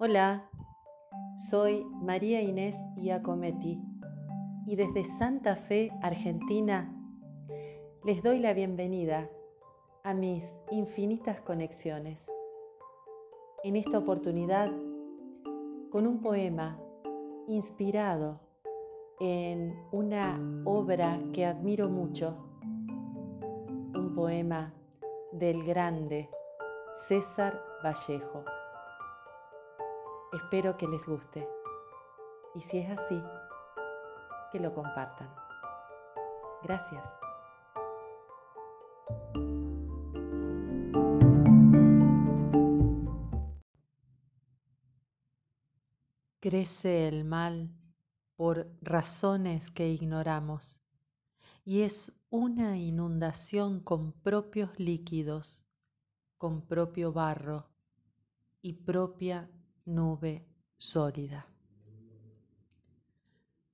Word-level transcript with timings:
Hola, 0.00 0.48
soy 1.36 1.84
María 2.00 2.40
Inés 2.40 2.76
Iacometti 2.98 3.82
y 4.64 4.76
desde 4.76 5.02
Santa 5.02 5.56
Fe, 5.56 5.90
Argentina, 6.02 6.94
les 8.04 8.22
doy 8.22 8.38
la 8.38 8.52
bienvenida 8.52 9.28
a 10.04 10.14
mis 10.14 10.48
infinitas 10.70 11.40
conexiones. 11.40 12.24
En 13.64 13.74
esta 13.74 13.98
oportunidad, 13.98 14.70
con 15.90 16.06
un 16.06 16.20
poema 16.20 16.78
inspirado 17.48 18.38
en 19.18 19.84
una 19.90 20.40
obra 20.64 21.18
que 21.32 21.44
admiro 21.44 21.88
mucho, 21.88 22.36
un 23.96 24.12
poema 24.14 24.72
del 25.32 25.64
grande 25.64 26.30
César 27.08 27.60
Vallejo. 27.82 28.44
Espero 30.32 30.76
que 30.76 30.86
les 30.86 31.06
guste 31.06 31.48
y 32.54 32.60
si 32.60 32.78
es 32.78 32.90
así, 32.90 33.22
que 34.52 34.60
lo 34.60 34.74
compartan. 34.74 35.34
Gracias. 36.62 37.02
Crece 46.40 47.08
el 47.08 47.24
mal 47.24 47.70
por 48.36 48.70
razones 48.82 49.70
que 49.70 49.88
ignoramos 49.88 50.82
y 51.64 51.82
es 51.82 52.12
una 52.28 52.76
inundación 52.76 53.80
con 53.80 54.12
propios 54.12 54.78
líquidos, 54.78 55.64
con 56.36 56.66
propio 56.66 57.12
barro 57.12 57.70
y 58.60 58.74
propia 58.74 59.50
nube 59.88 60.46
sólida. 60.76 61.46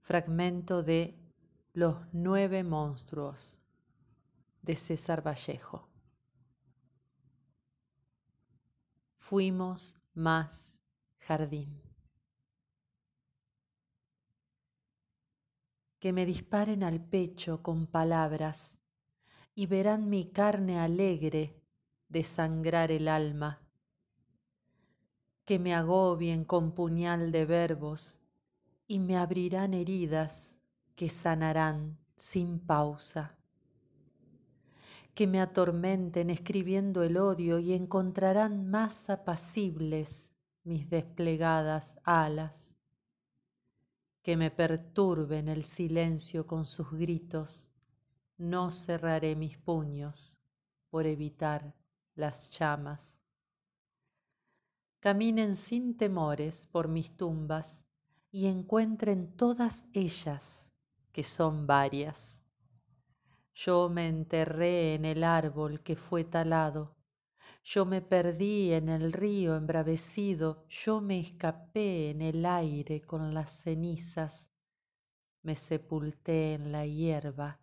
Fragmento 0.00 0.82
de 0.82 1.18
Los 1.72 1.96
nueve 2.12 2.62
monstruos 2.62 3.60
de 4.62 4.76
César 4.76 5.26
Vallejo. 5.26 5.88
Fuimos 9.16 9.96
más 10.14 10.78
jardín. 11.18 11.82
Que 15.98 16.12
me 16.12 16.26
disparen 16.26 16.84
al 16.84 17.00
pecho 17.00 17.62
con 17.62 17.86
palabras 17.86 18.78
y 19.54 19.66
verán 19.66 20.08
mi 20.08 20.30
carne 20.30 20.78
alegre 20.78 21.60
desangrar 22.08 22.92
el 22.92 23.08
alma 23.08 23.63
que 25.44 25.58
me 25.58 25.74
agobien 25.74 26.44
con 26.44 26.72
puñal 26.72 27.30
de 27.30 27.44
verbos 27.44 28.18
y 28.86 28.98
me 28.98 29.16
abrirán 29.16 29.74
heridas 29.74 30.54
que 30.94 31.08
sanarán 31.08 31.98
sin 32.16 32.58
pausa, 32.58 33.36
que 35.14 35.26
me 35.26 35.40
atormenten 35.40 36.30
escribiendo 36.30 37.02
el 37.02 37.16
odio 37.18 37.58
y 37.58 37.72
encontrarán 37.74 38.70
más 38.70 39.10
apacibles 39.10 40.30
mis 40.62 40.88
desplegadas 40.88 41.98
alas, 42.04 42.74
que 44.22 44.36
me 44.36 44.50
perturben 44.50 45.48
el 45.48 45.64
silencio 45.64 46.46
con 46.46 46.64
sus 46.64 46.90
gritos, 46.90 47.70
no 48.38 48.70
cerraré 48.70 49.36
mis 49.36 49.58
puños 49.58 50.38
por 50.88 51.06
evitar 51.06 51.74
las 52.14 52.50
llamas 52.50 53.23
caminen 55.04 55.54
sin 55.54 55.98
temores 55.98 56.66
por 56.66 56.88
mis 56.88 57.14
tumbas 57.14 57.82
y 58.32 58.46
encuentren 58.46 59.36
todas 59.36 59.84
ellas, 59.92 60.72
que 61.12 61.22
son 61.22 61.66
varias. 61.66 62.40
Yo 63.54 63.90
me 63.90 64.08
enterré 64.08 64.94
en 64.94 65.04
el 65.04 65.22
árbol 65.22 65.82
que 65.82 65.94
fue 65.94 66.24
talado, 66.24 66.96
yo 67.62 67.84
me 67.84 68.00
perdí 68.00 68.72
en 68.72 68.88
el 68.88 69.12
río 69.12 69.56
embravecido, 69.56 70.64
yo 70.70 71.02
me 71.02 71.20
escapé 71.20 72.08
en 72.08 72.22
el 72.22 72.46
aire 72.46 73.02
con 73.02 73.34
las 73.34 73.50
cenizas, 73.50 74.48
me 75.42 75.54
sepulté 75.54 76.54
en 76.54 76.72
la 76.72 76.86
hierba 76.86 77.60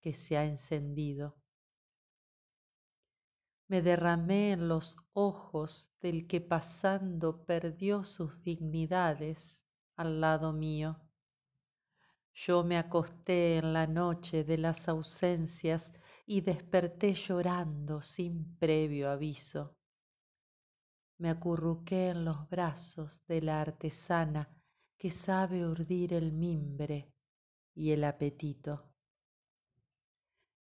que 0.00 0.14
se 0.14 0.38
ha 0.38 0.46
encendido 0.46 1.37
me 3.68 3.82
derramé 3.82 4.52
en 4.52 4.66
los 4.66 4.96
ojos 5.12 5.92
del 6.00 6.26
que 6.26 6.40
pasando 6.40 7.44
perdió 7.44 8.02
sus 8.02 8.42
dignidades 8.42 9.64
al 9.94 10.20
lado 10.20 10.54
mío. 10.54 11.00
Yo 12.32 12.64
me 12.64 12.78
acosté 12.78 13.58
en 13.58 13.74
la 13.74 13.86
noche 13.86 14.44
de 14.44 14.56
las 14.56 14.88
ausencias 14.88 15.92
y 16.24 16.40
desperté 16.40 17.12
llorando 17.12 18.00
sin 18.00 18.56
previo 18.56 19.10
aviso. 19.10 19.76
Me 21.18 21.28
acurruqué 21.28 22.10
en 22.10 22.24
los 22.24 22.48
brazos 22.48 23.22
de 23.26 23.42
la 23.42 23.60
artesana 23.60 24.48
que 24.96 25.10
sabe 25.10 25.66
urdir 25.66 26.14
el 26.14 26.32
mimbre 26.32 27.12
y 27.74 27.90
el 27.90 28.04
apetito 28.04 28.88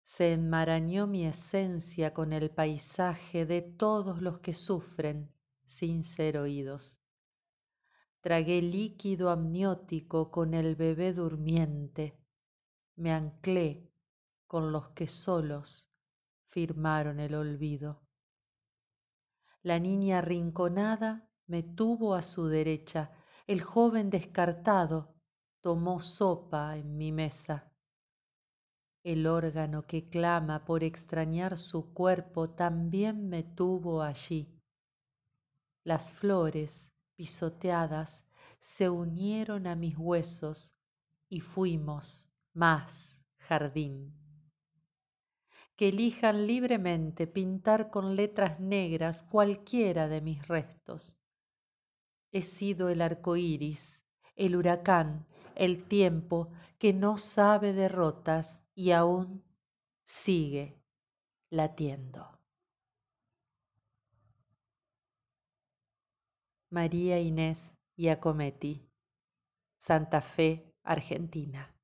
se 0.07 0.31
enmarañó 0.31 1.05
mi 1.05 1.25
esencia 1.25 2.13
con 2.13 2.31
el 2.31 2.49
paisaje 2.49 3.45
de 3.45 3.61
todos 3.61 4.21
los 4.21 4.39
que 4.39 4.53
sufren 4.53 5.33
sin 5.65 6.01
ser 6.01 6.37
oídos. 6.37 7.01
Tragué 8.21 8.61
líquido 8.61 9.29
amniótico 9.29 10.31
con 10.31 10.53
el 10.53 10.77
bebé 10.77 11.11
durmiente, 11.11 12.17
me 12.95 13.11
anclé 13.11 13.91
con 14.47 14.71
los 14.71 14.91
que 14.91 15.07
solos 15.07 15.91
firmaron 16.45 17.19
el 17.19 17.35
olvido. 17.35 18.07
La 19.61 19.77
niña 19.77 20.19
arrinconada 20.19 21.29
me 21.47 21.63
tuvo 21.63 22.15
a 22.15 22.21
su 22.21 22.47
derecha, 22.47 23.11
el 23.45 23.61
joven 23.61 24.09
descartado 24.09 25.15
tomó 25.59 25.99
sopa 25.99 26.77
en 26.77 26.95
mi 26.95 27.11
mesa 27.11 27.73
el 29.03 29.27
órgano 29.27 29.85
que 29.85 30.09
clama 30.09 30.65
por 30.65 30.83
extrañar 30.83 31.57
su 31.57 31.93
cuerpo 31.93 32.49
también 32.49 33.29
me 33.29 33.43
tuvo 33.43 34.01
allí. 34.01 34.57
Las 35.83 36.11
flores 36.11 36.91
pisoteadas 37.15 38.25
se 38.59 38.89
unieron 38.89 39.67
a 39.67 39.75
mis 39.75 39.97
huesos 39.97 40.75
y 41.29 41.39
fuimos 41.39 42.29
más 42.53 43.23
jardín. 43.37 44.13
Que 45.75 45.89
elijan 45.89 46.47
libremente 46.47 47.27
pintar 47.27 47.89
con 47.89 48.15
letras 48.15 48.59
negras 48.59 49.23
cualquiera 49.23 50.07
de 50.07 50.21
mis 50.21 50.47
restos. 50.47 51.15
He 52.31 52.41
sido 52.41 52.89
el 52.89 53.01
arco 53.01 53.37
iris, 53.37 54.03
el 54.35 54.55
huracán, 54.55 55.27
el 55.57 55.83
tiempo 55.83 56.51
que 56.79 56.93
no 56.93 57.17
sabe 57.17 57.73
derrotas 57.73 58.61
y 58.75 58.91
aún 58.91 59.43
sigue 60.03 60.81
latiendo. 61.49 62.39
María 66.69 67.19
Inés 67.19 67.75
Iacometti, 67.95 68.89
Santa 69.77 70.21
Fe, 70.21 70.73
Argentina. 70.83 71.76